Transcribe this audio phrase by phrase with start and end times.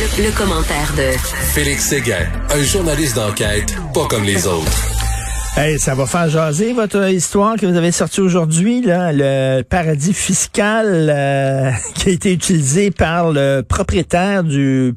[0.00, 1.10] Le, le commentaire de
[1.52, 4.72] Félix Séguin, un journaliste d'enquête pas comme les autres.
[5.58, 10.14] Hey, ça va faire jaser votre histoire que vous avez sortie aujourd'hui, là, le paradis
[10.14, 14.94] fiscal euh, qui a été utilisé par le propriétaire du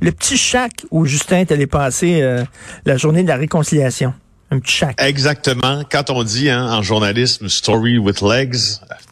[0.00, 2.42] le petit chac où Justin est allé passer euh,
[2.86, 4.14] la journée de la réconciliation.
[4.52, 5.00] Un petit chac.
[5.00, 5.84] Exactement.
[5.88, 8.56] Quand on dit hein, en journalisme story with legs,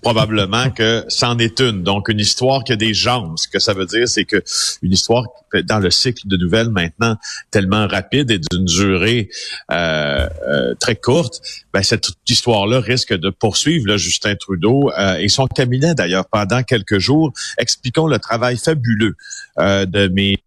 [0.02, 1.84] probablement que c'en est une.
[1.84, 3.34] Donc une histoire qui a des jambes.
[3.36, 4.42] Ce que ça veut dire, c'est que
[4.82, 5.24] une histoire
[5.64, 7.16] dans le cycle de nouvelles maintenant
[7.52, 9.30] tellement rapide et d'une durée
[9.70, 11.40] euh, euh, très courte,
[11.72, 16.64] ben, cette histoire-là risque de poursuivre là, Justin Trudeau euh, et son cabinet d'ailleurs pendant
[16.64, 17.32] quelques jours.
[17.58, 19.14] Expliquons le travail fabuleux
[19.60, 20.38] euh, de mes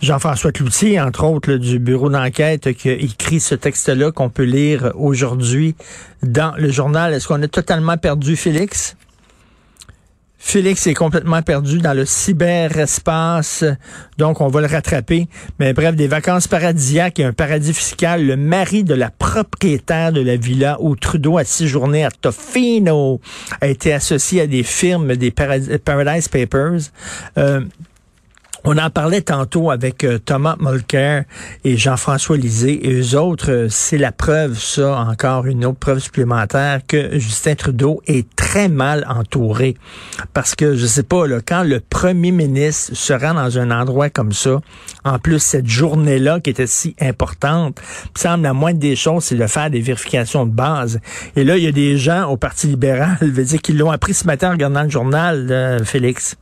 [0.00, 5.74] Jean-François Cloutier, entre autres, du bureau d'enquête, qui écrit ce texte-là qu'on peut lire aujourd'hui
[6.22, 7.12] dans le journal.
[7.12, 8.96] Est-ce qu'on a totalement perdu Félix?
[10.42, 13.62] Félix est complètement perdu dans le cyberespace,
[14.16, 15.28] donc on va le rattraper.
[15.58, 18.24] Mais bref, des vacances paradisiaques et un paradis fiscal.
[18.26, 23.20] Le mari de la propriétaire de la villa où Trudeau a séjourné à Tofino
[23.60, 26.88] a été associé à des firmes des Paradis- Paradise Papers.
[27.36, 27.60] Euh,
[28.64, 31.24] on en parlait tantôt avec euh, Thomas Mulcair
[31.64, 32.88] et Jean-François Lisée.
[32.88, 37.54] Et eux autres, euh, c'est la preuve, ça, encore une autre preuve supplémentaire, que Justin
[37.54, 39.76] Trudeau est très mal entouré.
[40.34, 44.10] Parce que, je sais pas, là, quand le premier ministre se rend dans un endroit
[44.10, 44.60] comme ça,
[45.04, 47.80] en plus, cette journée-là qui était si importante,
[48.14, 51.00] il semble la moindre des choses, c'est de faire des vérifications de base.
[51.36, 53.90] Et là, il y a des gens au Parti libéral, je veux dire, qui l'ont
[53.90, 56.36] appris ce matin en regardant le journal, euh, Félix.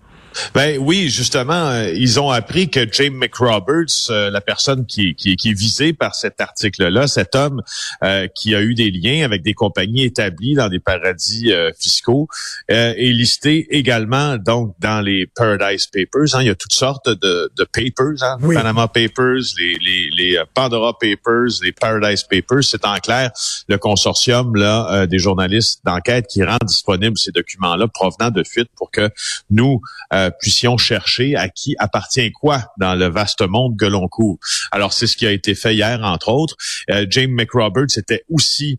[0.54, 5.36] Ben oui, justement, euh, ils ont appris que James McRoberts, euh, la personne qui, qui,
[5.36, 7.62] qui est visée par cet article-là, cet homme
[8.02, 12.28] euh, qui a eu des liens avec des compagnies établies dans des paradis euh, fiscaux,
[12.70, 16.34] euh, est listé également donc dans les Paradise Papers.
[16.34, 16.42] hein.
[16.42, 18.54] Il y a toutes sortes de, de papers, hein, Oui.
[18.54, 22.62] Panama Papers, les, les, les Pandora Papers, les Paradise Papers.
[22.64, 23.30] C'est en clair
[23.68, 28.70] le consortium là euh, des journalistes d'enquête qui rend disponibles ces documents-là provenant de fuites
[28.76, 29.10] pour que
[29.50, 29.80] nous
[30.26, 34.38] euh, puissions chercher à qui appartient quoi dans le vaste monde que l'on couvre.
[34.72, 36.56] Alors, c'est ce qui a été fait hier, entre autres.
[36.90, 38.78] Euh, James McRoberts était aussi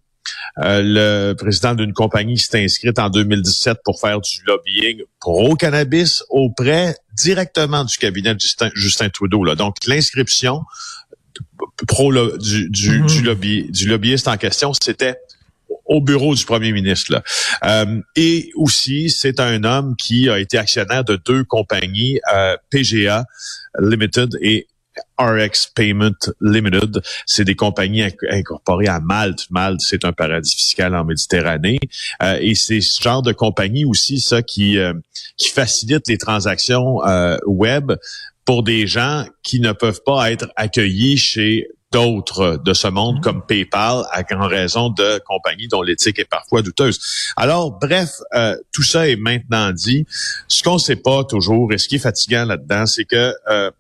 [0.59, 6.23] euh, le président d'une compagnie qui s'est inscrite en 2017 pour faire du lobbying pro-cannabis
[6.29, 9.43] auprès directement du cabinet de Justin, Justin Trudeau.
[9.43, 9.55] Là.
[9.55, 10.63] Donc, l'inscription
[11.87, 13.07] pro du, du, Mhm.
[13.07, 15.15] du, lobby, du lobbyiste en question, c'était
[15.89, 17.11] au bureau du premier ministre.
[17.11, 17.23] Là.
[17.65, 23.25] Euh, et aussi, c'est un homme qui a été actionnaire de deux compagnies, euh, PGA
[23.79, 24.67] Limited et
[25.17, 27.01] RX Payment Limited.
[27.25, 29.47] C'est des compagnies inc- incorporées à Malte.
[29.49, 31.79] Malte, c'est un paradis fiscal en Méditerranée.
[32.21, 34.93] Euh, et c'est ce genre de compagnie aussi, ça, qui, euh,
[35.37, 37.93] qui facilite les transactions euh, web
[38.45, 43.45] pour des gens qui ne peuvent pas être accueillis chez d'autres de ce monde comme
[43.45, 46.99] PayPal à en raison de compagnies dont l'éthique est parfois douteuse.
[47.35, 50.05] Alors, bref, euh, tout ça est maintenant dit.
[50.47, 53.71] Ce qu'on ne sait pas toujours, et ce qui est fatigant là-dedans, c'est que euh,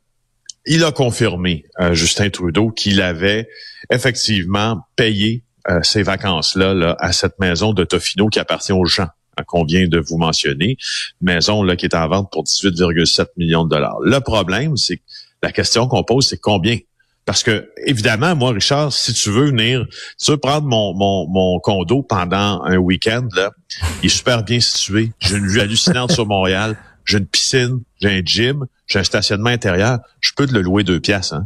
[0.65, 3.47] il a confirmé, euh, Justin Trudeau, qu'il avait
[3.91, 9.07] effectivement payé euh, ces vacances-là là, à cette maison de Tofino qui appartient aux gens
[9.37, 10.77] hein, qu'on vient de vous mentionner,
[11.21, 13.99] maison là qui est en vente pour 18,7 millions de dollars.
[14.03, 15.03] Le problème, c'est que
[15.41, 16.77] la question qu'on pose, c'est combien?
[17.29, 19.85] Parce que, évidemment, moi, Richard, si tu veux venir,
[20.17, 23.51] tu veux prendre mon, mon, mon condo pendant un week-end, là,
[24.01, 25.11] il est super bien situé.
[25.19, 26.75] J'ai une vue hallucinante sur Montréal.
[27.05, 29.99] J'ai une piscine, j'ai un gym, j'ai un stationnement intérieur.
[30.21, 31.45] Je peux te le louer deux pièces, hein.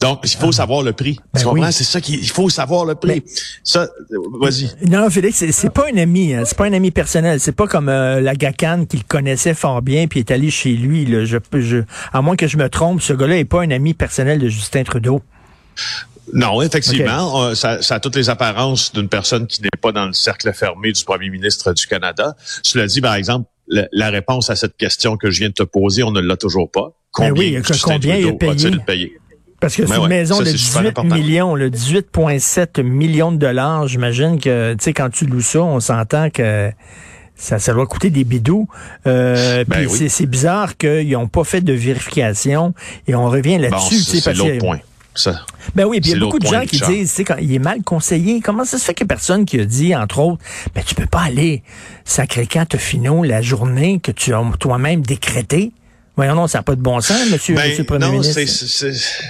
[0.00, 1.18] Donc, il faut savoir le prix.
[1.34, 1.66] Ben tu comprends?
[1.66, 1.72] oui.
[1.72, 3.22] C'est ça qu'il il faut savoir le prix.
[3.62, 4.70] Ça, euh, vas-y.
[4.88, 6.44] Non, Félix, c'est- pas un ami, hein.
[6.46, 7.38] c'est pas un ami personnel.
[7.38, 10.72] C'est pas comme euh, la Gacan qui le connaissait fort bien puis est allé chez
[10.72, 11.04] lui.
[11.04, 11.26] Là.
[11.26, 11.78] Je, je,
[12.14, 14.84] à moins que je me trompe, ce gars-là est pas un ami personnel de Justin
[14.84, 15.20] Trudeau.
[16.32, 20.06] Non, effectivement, euh, ça, ça a toutes les apparences d'une personne qui n'est pas dans
[20.06, 22.36] le cercle fermé du premier ministre du Canada.
[22.62, 25.62] Cela dit, par exemple, le- la réponse à cette question que je viens de te
[25.64, 26.92] poser, on ne l'a toujours pas.
[27.18, 29.18] Ben Combien, oui, Justin combien Trudeau a-t-il payé?
[29.60, 31.14] Parce que Ben c'est une ouais, maison ça, de c'est super 18 important.
[31.14, 33.86] millions, le 18,7 millions de dollars.
[33.88, 36.70] J'imagine que, tu sais, quand tu loues ça, on s'entend que
[37.36, 38.68] Ça, ça doit coûter des bidous.
[39.06, 40.08] Euh, Ben oui.
[40.10, 42.74] c'est- bizarre qu'ils n'ont pas fait de vérification
[43.08, 43.94] et on revient Bon, là-dessus.
[44.00, 44.80] sais, c'est l'autre point.
[45.14, 45.40] Ça.
[45.74, 46.90] Ben oui, puis il y a beaucoup de gens qui Richard.
[46.90, 49.08] disent, tu sais, quand il est mal conseillé, comment ça se fait qu'il y a
[49.08, 50.42] personne qui a dit, entre autres,
[50.74, 51.62] ben tu peux pas aller
[52.68, 55.72] te finot la journée que tu as toi-même décrété?
[56.16, 58.40] Voyons non, ça n'a pas de bon sens, monsieur, Ben, monsieur le Premier non, ministre.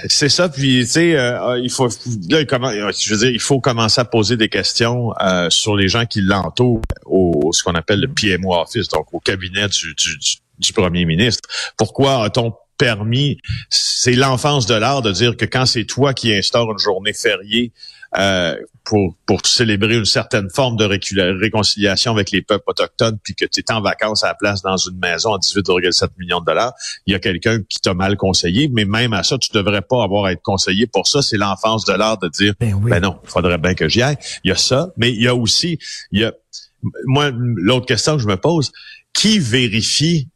[0.09, 0.49] c'est ça.
[0.49, 3.59] Puis tu sais, euh, il faut là, il commen- euh, je veux dire, il faut
[3.61, 8.01] commencer à poser des questions euh, sur les gens qui l'entourent au ce qu'on appelle
[8.01, 11.47] le PMO office, donc au cabinet du, du, du- du premier ministre.
[11.77, 13.37] Pourquoi a-t-on permis
[13.69, 17.71] C'est l'enfance de l'art de dire que quand c'est toi qui instaure une journée fériée
[18.17, 23.45] euh, pour pour célébrer une certaine forme de réconciliation avec les peuples autochtones, puis que
[23.45, 26.73] tu es en vacances à la place dans une maison à 18,7 millions de dollars,
[27.05, 30.03] il y a quelqu'un qui t'a mal conseillé, mais même à ça, tu devrais pas
[30.03, 31.21] avoir à être conseillé pour ça.
[31.21, 32.91] C'est l'enfance de l'art de dire, Ben oui.
[32.91, 34.17] ben non, il faudrait bien que j'y aille.
[34.43, 35.79] Il y a ça, mais il y a aussi,
[36.11, 36.33] il y a,
[37.05, 38.71] moi, l'autre question que je me pose,
[39.13, 40.27] qui vérifie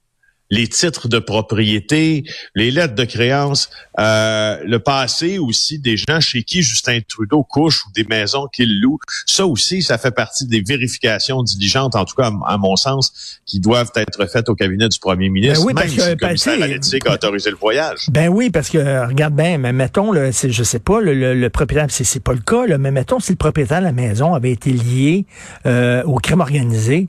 [0.51, 3.69] les titres de propriété, les lettres de créance,
[3.99, 8.79] euh, le passé aussi des gens chez qui Justin Trudeau couche ou des maisons qu'il
[8.79, 8.99] loue.
[9.25, 13.39] Ça aussi, ça fait partie des vérifications diligentes, en tout cas à, à mon sens,
[13.45, 16.15] qui doivent être faites au cabinet du premier ministre, Ben oui, parce que, si le
[16.15, 16.61] ben, commissaire
[17.07, 17.99] à a autorisé le voyage.
[18.09, 21.33] Ben oui, parce que regarde bien, mais mettons, là, c'est, je sais pas, le, le-
[21.33, 23.91] le propriétaire, c'est, c'est pas le cas, là, mais mettons si le propriétaire de la
[23.91, 25.25] maison avait été lié
[25.65, 27.07] euh, au crime organisé.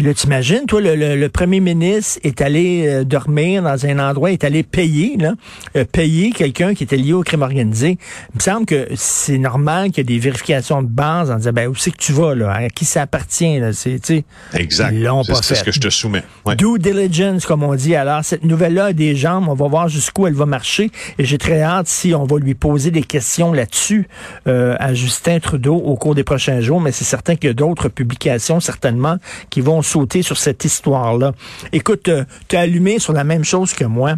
[0.00, 3.98] Puis là, t'imagines, toi, le, le- le premier ministre est allé euh, dormir dans un
[3.98, 5.34] endroit, est allé payer, là,
[5.76, 7.98] euh, payer quelqu'un qui était lié au crime organisé.
[8.32, 11.52] Il me semble que c'est normal qu'il y ait des vérifications de base en disant,
[11.52, 14.24] ben, où c'est que tu vas, là, à qui ça appartient, là, c'est, tu sais.
[14.54, 14.90] Exact.
[14.94, 16.22] Ils l'ont C'est ce que je te soumets.
[16.46, 16.56] Ouais.
[16.56, 17.94] Due diligence, comme on dit.
[17.94, 19.48] Alors, cette nouvelle-là a des jambes.
[19.50, 20.90] On va voir jusqu'où elle va marcher.
[21.18, 24.08] Et j'ai très hâte si on va lui poser des questions là-dessus
[24.48, 26.80] euh, à Justin Trudeau au cours des prochains jours.
[26.80, 29.18] Mais c'est certain qu'il y a d'autres publications, certainement,
[29.50, 31.32] qui vont sauter sur cette histoire-là.
[31.72, 32.08] Écoute,
[32.48, 34.16] tu as allumé sur la même chose que moi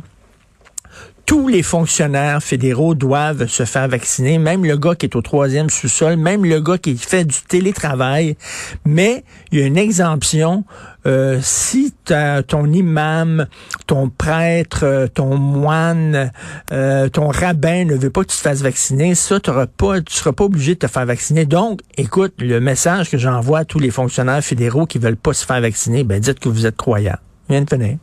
[1.26, 5.70] tous les fonctionnaires fédéraux doivent se faire vacciner, même le gars qui est au troisième
[5.70, 8.36] sous-sol, même le gars qui fait du télétravail.
[8.84, 10.64] Mais il y a une exemption.
[11.04, 13.46] Euh, si ton imam,
[13.86, 16.30] ton prêtre, euh, ton moine,
[16.70, 19.40] euh, ton rabbin ne veut pas que tu te fasses vacciner, ça,
[19.76, 21.44] pas, tu seras pas obligé de te faire vacciner.
[21.44, 25.44] Donc, écoute, le message que j'envoie à tous les fonctionnaires fédéraux qui veulent pas se
[25.44, 27.18] faire vacciner, ben dites que vous êtes croyants.
[27.48, 27.96] Viens de finir.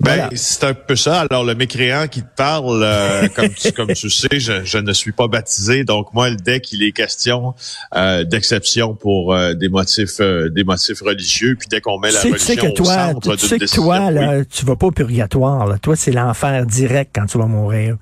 [0.00, 0.30] Ben, Voilà.
[0.34, 1.22] c'est un peu ça.
[1.28, 4.92] Alors, le mécréant qui te parle, euh, comme, tu, comme tu sais, je, je ne
[4.92, 5.82] suis pas baptisé.
[5.84, 7.54] Donc, moi, dès qu'il est question
[7.96, 12.14] euh, d'exception pour euh, des motifs euh, des motifs religieux, puis dès qu'on met Tu
[12.14, 14.46] la sais, tu religion sais que au toi, centre tu sais que décision, toi, oui.
[14.48, 15.66] tu vas pas au purgatoire.
[15.66, 15.78] Là.
[15.78, 17.96] Toi, c'est l'enfer direct quand tu vas mourir.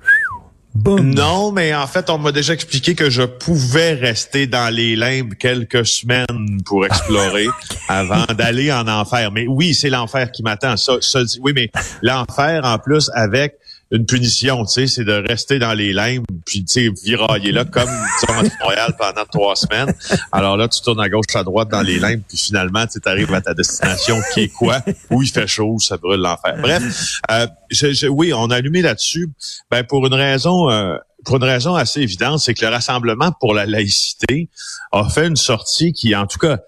[1.03, 5.35] Non, mais en fait, on m'a déjà expliqué que je pouvais rester dans les limbes
[5.35, 7.47] quelques semaines pour explorer
[7.89, 9.31] avant d'aller en enfer.
[9.33, 10.77] Mais oui, c'est l'enfer qui m'attend.
[10.77, 11.71] Ça, ça dit- oui, mais
[12.03, 13.55] l'enfer en plus avec
[13.93, 17.65] une punition, tu sais, c'est de rester dans les limbes puis tu sais virailler là
[17.65, 19.95] comme à Montréal pendant trois semaines.
[20.33, 23.33] Alors là, tu tournes à gauche à droite dans les limbes puis finalement tu arrives
[23.33, 24.81] à ta destination qui est quoi
[25.11, 26.57] Où il fait chaud, ça brûle l'enfer.
[26.61, 29.29] Bref, euh, je- je- oui, on a allumé là-dessus.
[29.71, 30.69] Ben pour une raison.
[30.71, 34.49] euh, pour une raison assez évidente, c'est que le Rassemblement pour la laïcité
[34.93, 36.59] a fait une sortie qui, en tout cas,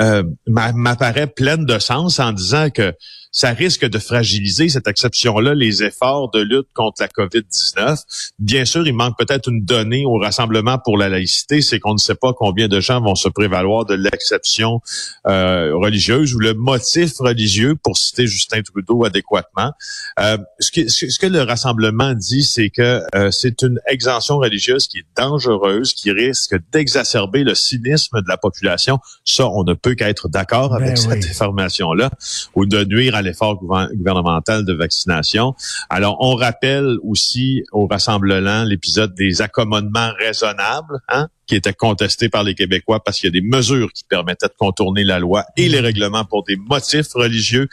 [0.00, 2.92] euh, m'a- m'apparaît pleine de sens en disant que
[3.32, 8.02] ça risque de fragiliser cette exception-là, les efforts de lutte contre la COVID-19.
[8.38, 11.98] Bien sûr, il manque peut-être une donnée au Rassemblement pour la laïcité, c'est qu'on ne
[11.98, 14.80] sait pas combien de gens vont se prévaloir de l'exception
[15.26, 19.72] euh, religieuse ou le motif religieux, pour citer Justin Trudeau adéquatement.
[20.18, 24.88] Euh, ce, que, ce que le Rassemblement dit, c'est que euh, c'est une exemption religieuse
[24.88, 28.98] qui est dangereuse, qui risque d'exacerber le cynisme de la population.
[29.24, 31.04] Ça, on ne peut qu'être d'accord Ben avec oui.
[31.04, 32.10] cette information-là,
[32.54, 35.54] ou de nuire à l'effort gouver- gouvernemental de vaccination.
[35.88, 42.44] Alors, on rappelle aussi au Rassemblement l'épisode des accommodements raisonnables, hein, qui était contesté par
[42.44, 45.68] les Québécois parce qu'il y a des mesures qui permettaient de contourner la loi et
[45.68, 47.66] les règlements pour des motifs religieux.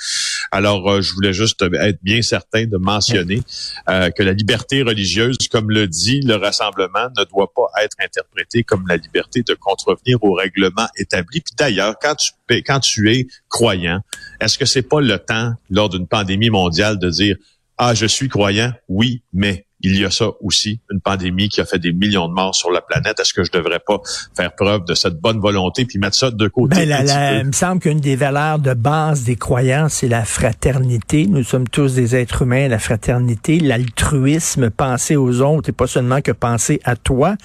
[0.51, 3.43] Alors, euh, je voulais juste être bien certain de mentionner
[3.87, 8.63] euh, que la liberté religieuse, comme le dit le Rassemblement, ne doit pas être interprétée
[8.63, 11.41] comme la liberté de contrevenir aux règlements établis.
[11.41, 12.31] Puis d'ailleurs, quand tu,
[12.63, 14.01] quand tu es croyant,
[14.41, 17.35] est-ce que c'est pas le temps, lors d'une pandémie mondiale, de dire
[17.77, 21.65] ah, je suis croyant, oui, mais il y a ça aussi, une pandémie qui a
[21.65, 23.19] fait des millions de morts sur la planète.
[23.19, 23.99] Est-ce que je devrais pas
[24.35, 26.77] faire preuve de cette bonne volonté puis mettre ça de côté?
[26.77, 30.25] Ben, la, la, il me semble qu'une des valeurs de base des croyants, c'est la
[30.25, 31.27] fraternité.
[31.27, 36.21] Nous sommes tous des êtres humains, la fraternité, l'altruisme, penser aux autres et pas seulement
[36.21, 37.35] que penser à toi.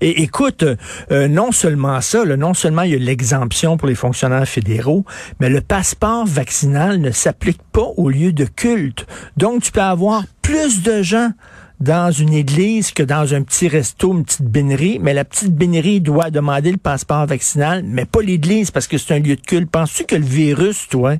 [0.00, 0.64] Et écoute,
[1.10, 5.04] euh, non seulement ça, là, non seulement il y a l'exemption pour les fonctionnaires fédéraux,
[5.40, 9.06] mais le passeport vaccinal ne s'applique pas au lieu de culte.
[9.36, 11.32] Donc, tu peux avoir plus de gens
[11.82, 16.00] dans une église que dans un petit resto, une petite bénérie, mais la petite bénérie
[16.00, 19.68] doit demander le passeport vaccinal, mais pas l'église parce que c'est un lieu de culte.
[19.68, 21.16] Penses-tu que le virus, toi,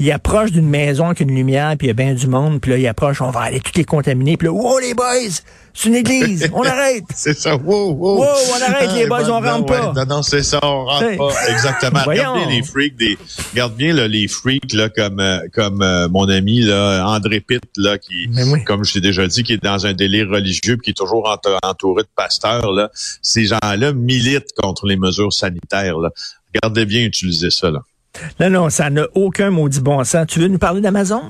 [0.00, 2.70] il approche d'une maison avec une lumière, puis il y a bien du monde, puis
[2.72, 5.04] là, il approche, on va aller toutes les contaminer, puis là, wow, les boys,
[5.74, 7.04] c'est une église, on arrête.
[7.14, 8.18] c'est ça, wow, wow.
[8.18, 9.92] Wow, on arrête, les boys, on rentre pas.
[9.94, 11.32] Non, non, c'est ça, on rentre pas.
[11.50, 12.00] Exactement.
[12.06, 13.18] Regardez les freaks, des,
[13.52, 17.62] regarde bien là, les freaks, là, comme, euh, comme euh, mon ami, là, André Pitt,
[17.76, 18.64] là, qui, oui.
[18.64, 21.38] comme je t'ai déjà dit, qui est dans un délire religieux, puis qui est toujours
[21.62, 22.90] entouré de pasteurs, là.
[23.22, 26.10] Ces gens-là militent contre les mesures sanitaires, là.
[26.54, 27.80] Regardez bien utiliser ça, là.
[28.38, 30.26] Non, non, ça n'a aucun maudit bon sens.
[30.26, 31.22] Tu veux nous parler d'Amazon?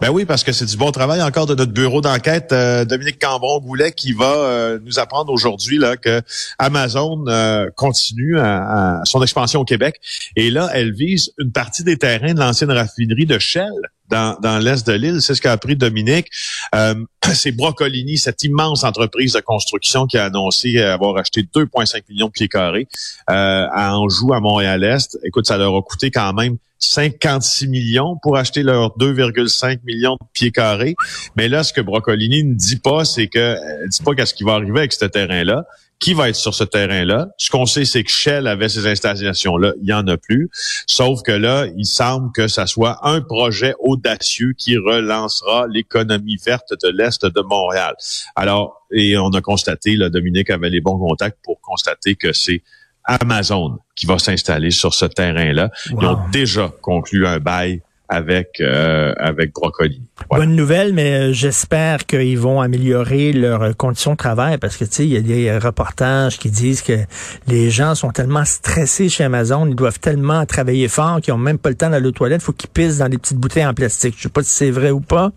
[0.00, 3.20] Ben oui, parce que c'est du bon travail encore de notre bureau d'enquête, euh, Dominique
[3.20, 6.22] Cambron-Goulet, qui va euh, nous apprendre aujourd'hui là que
[6.58, 9.96] Amazon euh, continue à son expansion au Québec.
[10.36, 13.72] Et là, elle vise une partie des terrains de l'ancienne raffinerie de Shell
[14.10, 15.22] dans, l'est de l'île.
[15.22, 16.28] C'est ce qu'a appris Dominique.
[16.74, 16.94] Euh,
[17.34, 22.32] c'est Brocolini, cette immense entreprise de construction qui a annoncé avoir acheté 2,5 millions de
[22.32, 22.88] pieds carrés
[23.30, 25.18] euh, à Anjou, à Montréal-Est.
[25.24, 30.26] Écoute, ça leur a coûté quand même 56 millions pour acheter leurs 2,5 millions de
[30.32, 30.94] pieds carrés.
[31.36, 34.44] Mais là, ce que Brocolini ne dit pas, c'est que elle dit pas qu'est-ce qui
[34.44, 35.64] va arriver avec ce terrain-là
[36.00, 37.28] qui va être sur ce terrain-là.
[37.38, 39.72] Ce qu'on sait, c'est que Shell avait ces installations-là.
[39.82, 40.48] Il y en a plus.
[40.86, 46.72] Sauf que là, il semble que ça soit un projet audacieux qui relancera l'économie verte
[46.82, 47.94] de l'Est de Montréal.
[48.36, 52.62] Alors, et on a constaté, là, Dominique avait les bons contacts pour constater que c'est
[53.04, 55.70] Amazon qui va s'installer sur ce terrain-là.
[55.90, 56.00] Wow.
[56.00, 60.02] Ils ont déjà conclu un bail avec euh, avec Brocoli.
[60.28, 60.44] Voilà.
[60.44, 64.92] Bonne nouvelle, mais euh, j'espère qu'ils vont améliorer leurs conditions de travail parce que tu
[64.92, 66.98] sais, il y a des reportages qui disent que
[67.46, 71.58] les gens sont tellement stressés chez Amazon, ils doivent tellement travailler fort qu'ils ont même
[71.58, 74.14] pas le temps d'aller aux toilettes, faut qu'ils pissent dans des petites bouteilles en plastique.
[74.16, 75.30] Je sais pas si c'est vrai ou pas,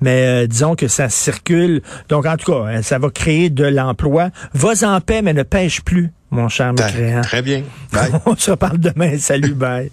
[0.00, 1.82] mais euh, disons que ça circule.
[2.08, 4.30] Donc en tout cas, ça va créer de l'emploi.
[4.52, 7.22] Va en paix, mais ne pêche plus, mon cher mécréant.
[7.22, 7.62] Très bien.
[7.92, 8.10] Bye.
[8.26, 9.18] On se reparle demain.
[9.18, 9.90] Salut, bye.